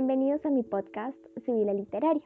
[0.00, 2.22] Bienvenidos a mi podcast Civil Literario.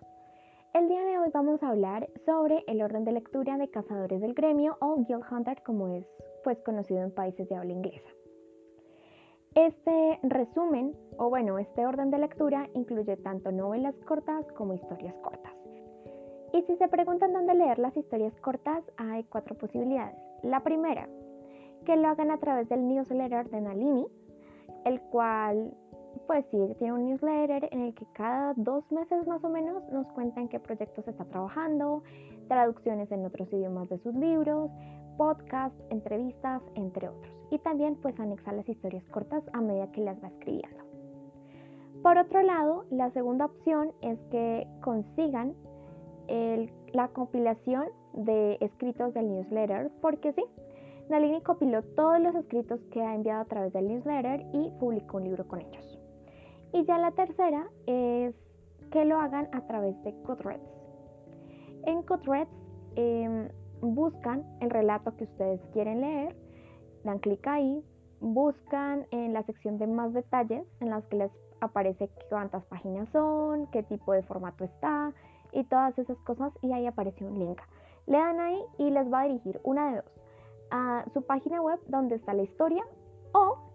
[0.75, 4.33] El día de hoy vamos a hablar sobre el orden de lectura de cazadores del
[4.33, 6.07] gremio o Guild Hunter como es
[6.45, 8.09] pues conocido en países de habla inglesa.
[9.57, 15.53] Este resumen, o bueno, este orden de lectura incluye tanto novelas cortas como historias cortas.
[16.53, 20.17] Y si se preguntan dónde leer las historias cortas, hay cuatro posibilidades.
[20.45, 21.09] La primera,
[21.85, 24.07] que lo hagan a través del newsletter de Nalini,
[24.85, 25.77] el cual
[26.27, 30.07] pues sí, tiene un newsletter en el que cada dos meses más o menos nos
[30.09, 32.03] cuenta en qué proyectos está trabajando,
[32.49, 34.71] traducciones en otros idiomas de sus libros,
[35.17, 37.33] podcasts, entrevistas, entre otros.
[37.51, 40.85] Y también pues anexa las historias cortas a medida que las va escribiendo.
[42.03, 45.55] Por otro lado, la segunda opción es que consigan
[46.93, 50.45] la compilación de escritos del newsletter, porque sí,
[51.11, 55.25] Nalini compiló todos los escritos que ha enviado a través del newsletter y publicó un
[55.25, 55.94] libro con ellos.
[56.75, 58.35] Y ya la tercera es
[58.91, 60.61] que lo hagan a través de Goodreads.
[61.85, 62.51] En Goodreads
[62.97, 63.49] em,
[63.81, 66.37] buscan el relato que ustedes quieren leer,
[67.05, 67.85] dan clic ahí,
[68.21, 73.69] buscan en la sección de más detalles en las que les aparece cuántas páginas son,
[73.69, 75.13] qué tipo de formato está
[75.53, 77.61] y todas esas cosas y ahí aparece un link.
[78.07, 80.13] Le dan ahí y les va a dirigir una de dos
[80.73, 82.85] a su página web donde está la historia
[83.33, 83.74] o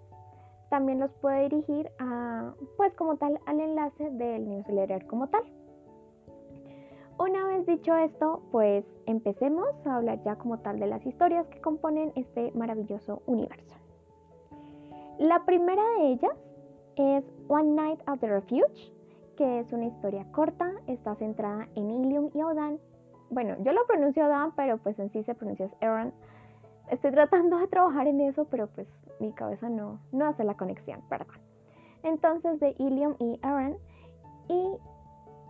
[0.69, 5.43] también los puede dirigir a pues como tal al enlace del newsletter como tal.
[7.19, 11.59] Una vez dicho esto, pues empecemos a hablar ya como tal de las historias que
[11.59, 13.75] componen este maravilloso universo.
[15.17, 16.37] La primera de ellas
[16.95, 18.93] es One Night at the Refuge,
[19.35, 22.79] que es una historia corta, está centrada en Ilium y Odan.
[23.29, 26.13] Bueno, yo lo pronuncio Odan, pero pues en sí se pronuncia Eran
[26.89, 28.87] estoy tratando de trabajar en eso, pero pues
[29.19, 31.37] mi cabeza no, no hace la conexión, perdón.
[32.03, 33.77] Entonces de Ilium y Aaron
[34.47, 34.77] y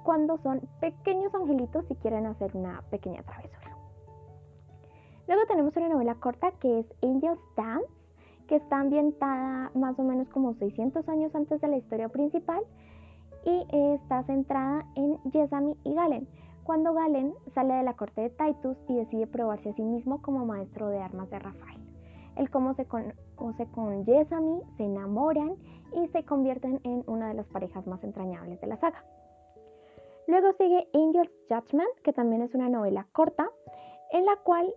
[0.03, 3.77] cuando son pequeños angelitos y quieren hacer una pequeña travesura.
[5.27, 7.85] Luego tenemos una novela corta que es Angel's Dance,
[8.47, 12.61] que está ambientada más o menos como 600 años antes de la historia principal
[13.45, 16.27] y está centrada en Yesami y Galen
[16.69, 20.45] cuando Galen sale de la corte de Titus y decide probarse a sí mismo como
[20.45, 21.79] maestro de armas de Rafael.
[22.35, 22.85] El cómo se
[23.39, 25.55] conoce con Yesami, se enamoran
[25.93, 29.03] y se convierten en una de las parejas más entrañables de la saga.
[30.27, 33.49] Luego sigue Angel's Judgment, que también es una novela corta,
[34.11, 34.71] en la cual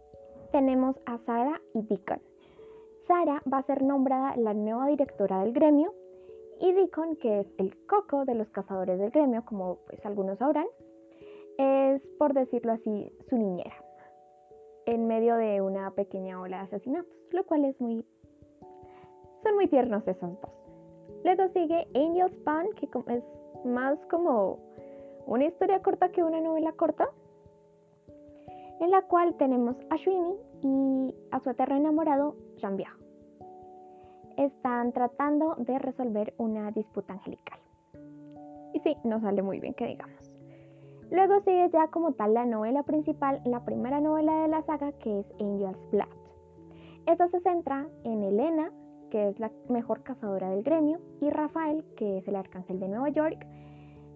[0.52, 2.22] tenemos a Sara y Deacon.
[3.06, 5.92] Sara va a ser nombrada la nueva directora del gremio
[6.60, 10.66] y Deacon, que es el coco de los cazadores del gremio, como pues algunos sabrán,
[11.58, 13.74] es, por decirlo así, su niñera,
[14.86, 18.06] en medio de una pequeña ola de asesinatos, lo cual es muy...
[19.42, 20.50] son muy tiernos esos dos.
[21.25, 23.25] Luego sigue Angel's Pan, que es
[23.64, 24.58] más como
[25.26, 27.08] una historia corta que una novela corta,
[28.81, 32.76] en la cual tenemos a Shwini y a su eterno enamorado, Jean
[34.36, 37.60] Están tratando de resolver una disputa angelical.
[38.75, 40.32] Y sí, no sale muy bien que digamos.
[41.10, 45.20] Luego sigue ya como tal la novela principal, la primera novela de la saga que
[45.20, 46.08] es Angel's Blood.
[47.06, 48.72] Esta se centra en Elena,
[49.12, 53.10] que es la mejor cazadora del gremio, y Rafael, que es el arcángel de Nueva
[53.10, 53.46] York,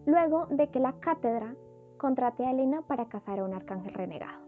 [0.07, 1.55] luego de que la cátedra
[1.99, 4.41] contrate a Elena para cazar a un arcángel renegado.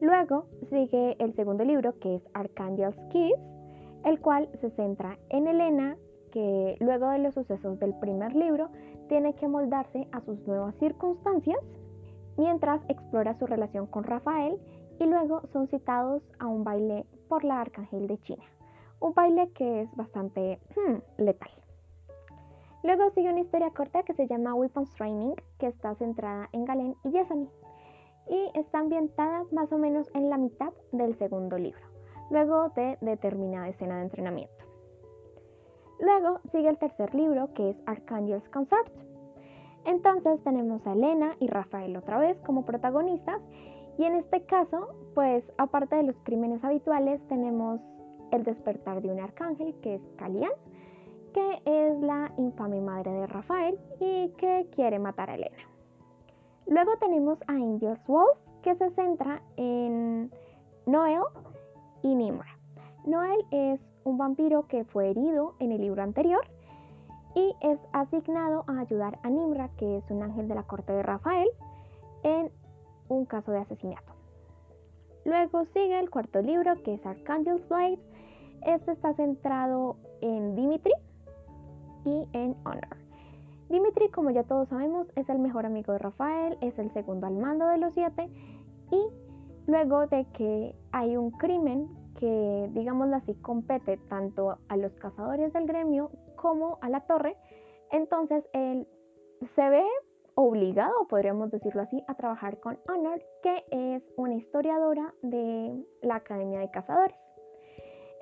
[0.00, 3.34] Luego sigue el segundo libro que es Archangel's Kiss,
[4.04, 5.96] el cual se centra en Elena,
[6.30, 8.68] que luego de los sucesos del primer libro
[9.08, 11.58] tiene que moldarse a sus nuevas circunstancias
[12.36, 14.56] mientras explora su relación con Rafael
[15.00, 18.44] y luego son citados a un baile por la Arcángel de China,
[19.00, 21.50] un baile que es bastante hmm, letal.
[22.82, 26.96] Luego sigue una historia corta que se llama Weapons Training, que está centrada en Galen
[27.04, 27.48] y Yesami,
[28.28, 31.80] y está ambientada más o menos en la mitad del segundo libro,
[32.30, 34.64] luego de determinada escena de entrenamiento.
[36.00, 38.90] Luego sigue el tercer libro que es Archangel's Consort.
[39.84, 43.42] Entonces tenemos a Elena y Rafael otra vez como protagonistas
[43.98, 47.80] y en este caso, pues aparte de los crímenes habituales, tenemos
[48.32, 50.52] el despertar de un arcángel que es Kalian,
[51.32, 55.62] que es la infame madre de Rafael y que quiere matar a Elena.
[56.66, 60.30] Luego tenemos a Angel's Wolf, que se centra en
[60.86, 61.22] Noel
[62.02, 62.56] y Nimra.
[63.06, 66.46] Noel es un vampiro que fue herido en el libro anterior
[67.34, 71.02] y es asignado a ayudar a Nimra, que es un ángel de la corte de
[71.02, 71.48] Rafael,
[72.22, 72.50] en
[73.08, 74.12] un caso de asesinato.
[75.24, 77.98] Luego sigue el cuarto libro, que es Archangel's Blade.
[78.66, 80.92] Este está centrado en Dimitri
[82.04, 82.96] y en Honor.
[83.68, 87.34] Dimitri, como ya todos sabemos, es el mejor amigo de Rafael, es el segundo al
[87.34, 88.28] mando de los siete
[88.90, 89.06] y
[89.66, 95.66] luego de que hay un crimen que, digámoslo así, compete tanto a los cazadores del
[95.66, 97.36] gremio como a la torre,
[97.92, 98.86] entonces él
[99.54, 99.84] se ve
[100.34, 106.60] obligado, podríamos decirlo así, a trabajar con Honor, que es una historiadora de la Academia
[106.60, 107.16] de Cazadores.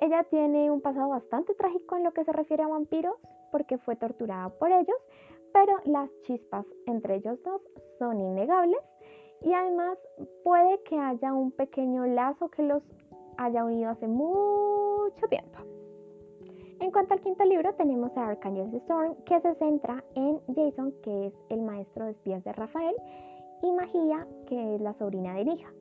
[0.00, 3.16] Ella tiene un pasado bastante trágico en lo que se refiere a vampiros,
[3.50, 4.96] porque fue torturada por ellos,
[5.52, 7.60] pero las chispas entre ellos dos
[7.98, 8.78] son innegables
[9.42, 9.98] y además
[10.44, 12.82] puede que haya un pequeño lazo que los
[13.38, 15.58] haya unido hace mucho tiempo.
[16.80, 21.26] En cuanto al quinto libro, tenemos a Archangel's Storm, que se centra en Jason, que
[21.26, 22.94] es el maestro de espías de Rafael,
[23.62, 25.72] y Magia, que es la sobrina de Nija.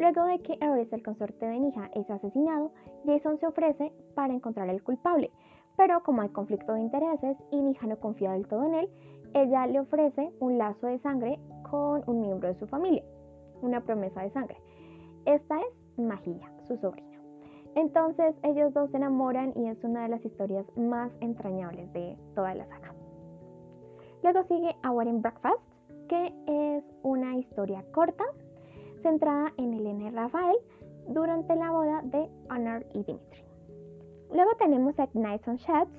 [0.00, 2.72] Luego de que Ares, el consorte de Nija, es asesinado,
[3.04, 5.30] Jason se ofrece para encontrar al culpable,
[5.76, 8.88] pero como hay conflicto de intereses y Nija no confía del todo en él,
[9.34, 11.38] ella le ofrece un lazo de sangre
[11.70, 13.04] con un miembro de su familia,
[13.60, 14.56] una promesa de sangre.
[15.26, 17.20] Esta es Magia, su sobrina.
[17.74, 22.54] Entonces ellos dos se enamoran y es una de las historias más entrañables de toda
[22.54, 22.94] la saga.
[24.22, 25.60] Luego sigue A Wedding Breakfast,
[26.08, 28.24] que es una historia corta
[29.00, 30.56] centrada en Elena y Rafael
[31.08, 33.44] durante la boda de Honor y Dimitri.
[34.32, 35.90] Luego tenemos At Nights on Sheds,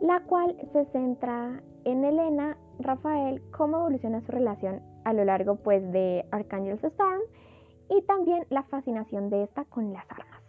[0.00, 5.82] la cual se centra en Elena, Rafael, cómo evoluciona su relación a lo largo pues
[5.90, 7.22] de Archangel's Storm
[7.88, 10.42] y también la fascinación de esta con las armas.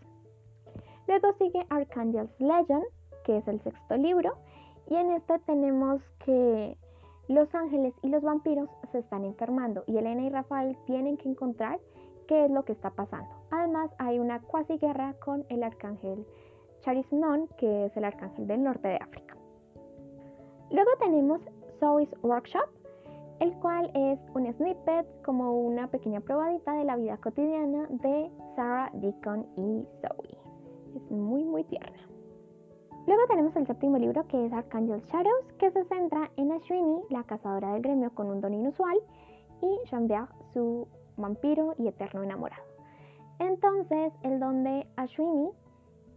[1.07, 2.83] Luego sigue Archangel's Legend,
[3.25, 4.33] que es el sexto libro,
[4.87, 6.77] y en este tenemos que
[7.29, 11.79] los ángeles y los vampiros se están enfermando y Elena y Rafael tienen que encontrar
[12.27, 13.29] qué es lo que está pasando.
[13.51, 16.25] Además hay una cuasi guerra con el arcángel
[16.81, 19.37] Charisnon, que es el arcángel del norte de África.
[20.71, 21.39] Luego tenemos
[21.79, 22.67] Zoe's Workshop,
[23.39, 28.89] el cual es un snippet como una pequeña probadita de la vida cotidiana de Sarah,
[28.93, 30.37] Deacon y Zoe.
[30.95, 32.08] Es muy, muy tierna.
[33.09, 37.23] Luego tenemos el séptimo libro que es Archangel Shadows, que se centra en Ashwini, la
[37.23, 38.99] cazadora del gremio con un don inusual,
[39.63, 42.61] y Jean-Pierre, su vampiro y eterno enamorado.
[43.39, 45.49] Entonces, el don de Ashwini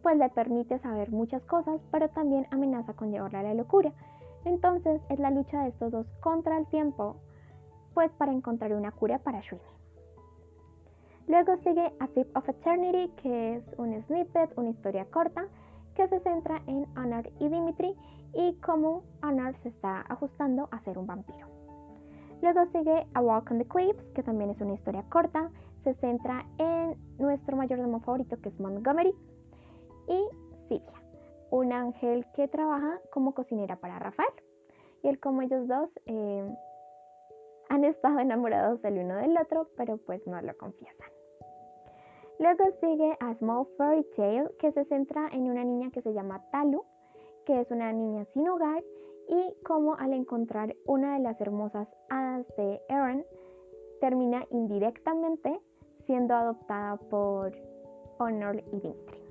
[0.03, 3.91] pues le permite saber muchas cosas, pero también amenaza con llevarla a la locura.
[4.45, 7.17] Entonces, es la lucha de estos dos contra el tiempo,
[7.95, 9.63] pues para encontrar una cura para Ashwini.
[11.27, 15.47] Luego sigue A Tip of Eternity, que es un snippet, una historia corta,
[15.95, 17.95] que se centra en Honor y Dimitri
[18.35, 21.47] y cómo Honor se está ajustando a ser un vampiro.
[22.41, 25.51] Luego sigue A Walk on the Cliffs, que también es una historia corta,
[25.85, 29.15] se centra en nuestro mayordomo favorito que es Montgomery
[30.09, 30.29] y
[30.69, 31.03] Silvia,
[31.51, 34.33] un ángel que trabaja como cocinera para Rafael.
[35.03, 36.57] Y él como ellos dos eh,
[37.69, 41.09] han estado enamorados del uno del otro, pero pues no lo confiesan.
[42.39, 46.45] Luego sigue A Small Fairy Tale, que se centra en una niña que se llama
[46.51, 46.83] Talu,
[47.47, 48.83] que es una niña sin hogar,
[49.29, 53.25] y cómo al encontrar una de las hermosas hadas de Aaron,
[54.01, 55.61] termina indirectamente
[56.07, 57.53] siendo adoptada por
[58.19, 59.23] Honor y Dimitri.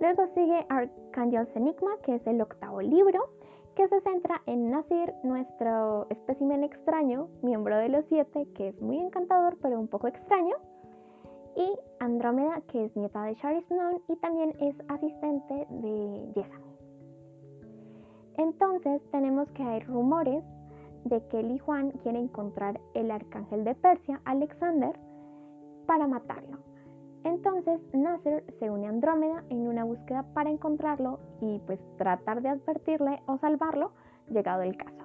[0.00, 3.28] Luego sigue Archangel's Enigma, que es el octavo libro,
[3.74, 8.98] que se centra en Nasir, nuestro espécimen extraño, miembro de los siete, que es muy
[8.98, 10.56] encantador pero un poco extraño,
[11.56, 16.74] y Andrómeda, que es nieta de Snow y también es asistente de Jessamine.
[18.36, 20.44] Entonces tenemos que hay rumores
[21.04, 24.98] de que y Juan quieren encontrar el arcángel de Persia, Alexander,
[25.86, 26.58] para matarlo.
[27.24, 32.50] Entonces Nasser se une a Andrómeda en una búsqueda para encontrarlo y pues tratar de
[32.50, 33.92] advertirle o salvarlo
[34.28, 35.04] llegado el caso.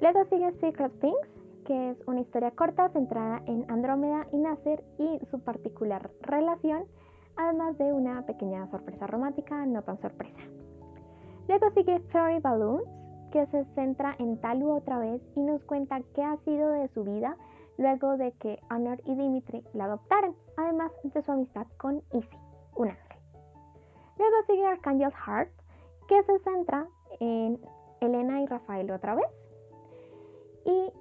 [0.00, 1.33] Luego sigue Secret Things,
[1.64, 6.84] que es una historia corta centrada en Andrómeda y Nasser y su particular relación,
[7.36, 10.40] además de una pequeña sorpresa romántica, no tan sorpresa.
[11.48, 12.84] Luego sigue Fairy Balloons,
[13.32, 17.04] que se centra en Talu otra vez y nos cuenta qué ha sido de su
[17.04, 17.36] vida
[17.76, 22.38] luego de que Honor y Dimitri la adoptaran, además de su amistad con Izzy,
[22.76, 23.18] un ángel.
[24.18, 25.50] Luego sigue Archangel's Heart,
[26.08, 26.86] que se centra
[27.18, 27.60] en
[28.00, 29.26] Elena y Rafael otra vez.
[30.64, 30.92] Y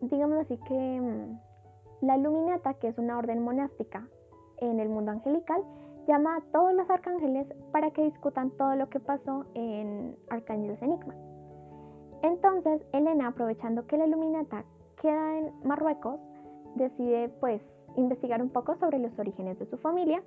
[0.00, 4.06] digamos así que mm, la Luminata, que es una orden monástica
[4.58, 5.62] en el mundo angelical,
[6.06, 11.14] llama a todos los arcángeles para que discutan todo lo que pasó en Arcángeles Enigma.
[12.22, 14.64] Entonces, Elena, aprovechando que la Luminata
[15.00, 16.18] queda en Marruecos,
[16.76, 17.60] decide pues
[17.96, 20.22] investigar un poco sobre los orígenes de su familia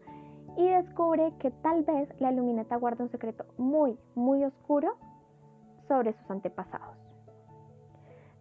[0.58, 4.96] y descubre que tal vez la Luminata guarda un secreto muy, muy oscuro
[5.88, 7.11] sobre sus antepasados.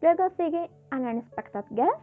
[0.02, 2.00] Luego sigue An Unexpected Guest,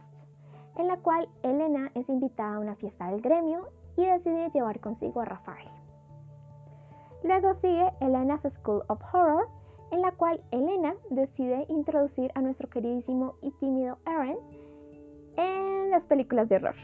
[0.76, 5.20] en la cual Elena es invitada a una fiesta del gremio y decide llevar consigo
[5.20, 5.68] a Rafael.
[7.24, 9.48] Luego sigue Elena's School of Horror,
[9.90, 14.36] en la cual Elena decide introducir a nuestro queridísimo y tímido Aaron
[15.36, 16.76] en las películas de horror.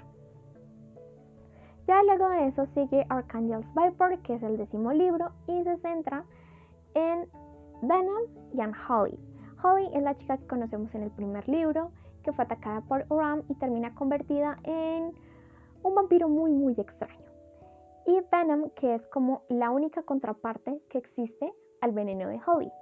[1.87, 6.25] Ya luego de eso sigue Archangel's Viper, que es el décimo libro, y se centra
[6.95, 7.29] en
[7.83, 8.23] Venom
[8.55, 9.34] y en Holly.
[9.63, 11.91] Holly es la chica que conocemos en el primer libro,
[12.23, 15.13] que fue atacada por Ram y termina convertida en
[15.83, 17.25] un vampiro muy muy extraño.
[18.07, 22.73] Y Venom, que es como la única contraparte que existe al veneno de Holly.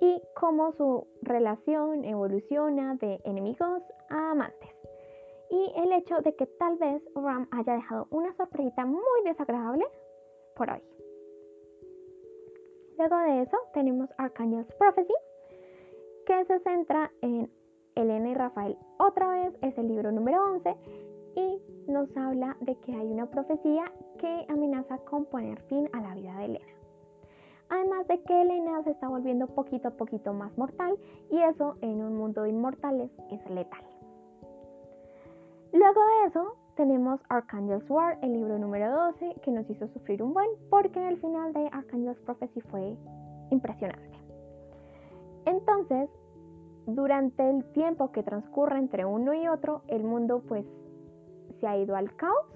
[0.00, 4.70] Y cómo su relación evoluciona de enemigos a amantes.
[5.50, 9.86] Y el hecho de que tal vez Ram haya dejado una sorpresita muy desagradable
[10.56, 10.82] por hoy.
[12.98, 15.14] Luego de eso tenemos Archangel's Prophecy,
[16.28, 17.50] que se centra en
[17.94, 18.76] Elena y Rafael.
[18.98, 20.76] Otra vez es el libro número 11
[21.36, 26.14] y nos habla de que hay una profecía que amenaza con poner fin a la
[26.14, 26.66] vida de Elena.
[27.70, 30.98] Además de que Elena se está volviendo poquito a poquito más mortal
[31.30, 33.84] y eso en un mundo de inmortales es letal.
[35.72, 40.34] Luego de eso tenemos Archangel's War, el libro número 12, que nos hizo sufrir un
[40.34, 42.98] buen porque el final de Archangel's Prophecy fue
[43.50, 44.07] impresionante.
[45.48, 46.10] Entonces,
[46.86, 50.66] durante el tiempo que transcurre entre uno y otro, el mundo pues
[51.58, 52.46] se ha ido al caos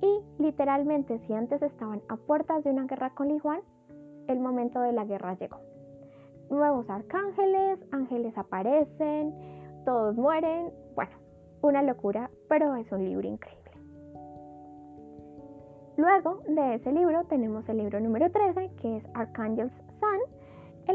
[0.00, 3.60] y literalmente si antes estaban a puertas de una guerra con Lijuan,
[4.26, 5.58] el momento de la guerra llegó.
[6.50, 9.34] Nuevos arcángeles, ángeles aparecen,
[9.84, 11.12] todos mueren, bueno,
[11.60, 13.70] una locura, pero es un libro increíble.
[15.98, 19.72] Luego de ese libro tenemos el libro número 13, que es Archangel's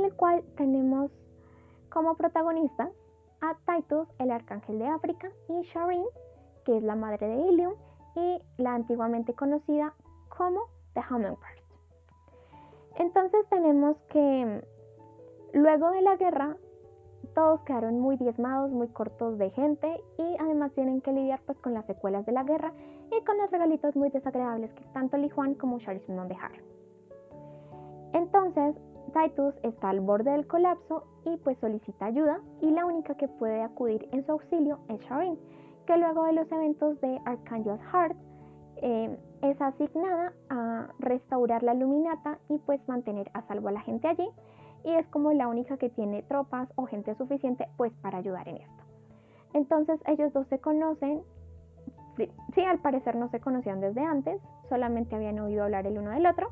[0.06, 1.12] el cual tenemos
[1.89, 2.89] como protagonistas
[3.42, 6.06] a Titus, el arcángel de África, y Shireen,
[6.66, 7.74] que es la madre de Ilium
[8.16, 9.94] y la antiguamente conocida
[10.30, 10.62] como
[10.94, 11.58] The Hummingbird.
[12.96, 14.62] Entonces tenemos que
[15.54, 16.58] luego de la guerra
[17.36, 21.74] todos quedaron muy diezmados, muy cortos de gente y además tienen que lidiar pues con
[21.74, 22.74] las secuelas de la guerra
[23.12, 26.62] y con los regalitos muy desagradables que tanto Li Juan como Charizard dejaron.
[28.13, 28.75] Entonces
[29.14, 33.62] Titus está al borde del colapso y pues solicita ayuda y la única que puede
[33.62, 35.38] acudir en su auxilio es Shireen,
[35.86, 38.18] que luego de los eventos de Archangel's Heart
[38.82, 44.08] eh, es asignada a restaurar la luminata y pues mantener a salvo a la gente
[44.08, 44.30] allí
[44.84, 48.58] y es como la única que tiene tropas o gente suficiente pues para ayudar en
[48.58, 48.84] esto.
[49.54, 51.24] Entonces ellos dos se conocen,
[52.18, 56.26] sí, al parecer no se conocían desde antes, solamente habían oído hablar el uno del
[56.26, 56.52] otro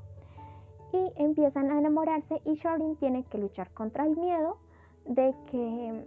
[0.95, 4.57] y empiezan a enamorarse y Shorin tiene que luchar contra el miedo
[5.05, 6.05] de que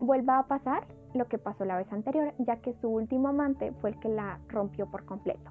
[0.00, 3.90] vuelva a pasar lo que pasó la vez anterior, ya que su último amante fue
[3.90, 5.50] el que la rompió por completo.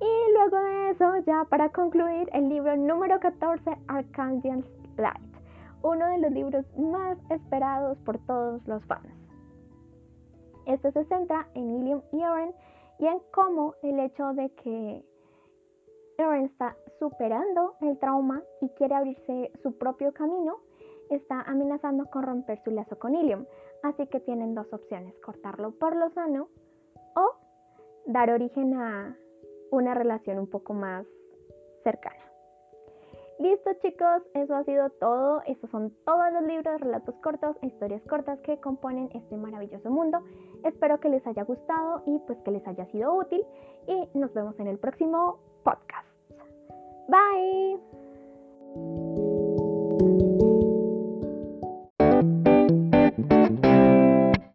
[0.00, 5.36] Y luego de eso, ya para concluir, el libro número 14, Archangel's Light,
[5.82, 9.08] uno de los libros más esperados por todos los fans.
[10.66, 12.52] Este se centra en Ilium y Eren
[12.98, 15.04] y en cómo el hecho de que
[16.18, 20.56] Eren está superando el trauma y quiere abrirse su propio camino,
[21.10, 23.46] está amenazando con romper su lazo con Ilium.
[23.84, 26.48] Así que tienen dos opciones, cortarlo por lo sano
[27.14, 27.36] o
[28.06, 29.16] dar origen a
[29.70, 31.06] una relación un poco más
[31.84, 32.16] cercana.
[33.38, 35.42] Listo chicos, eso ha sido todo.
[35.46, 40.18] Estos son todos los libros, relatos cortos e historias cortas que componen este maravilloso mundo.
[40.64, 43.46] Espero que les haya gustado y pues que les haya sido útil
[43.86, 46.07] y nos vemos en el próximo podcast.
[47.08, 47.76] Bye.